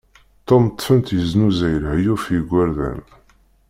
[0.47, 3.01] Tom ṭṭfen-t yeznuzay lehyuf i igerdan.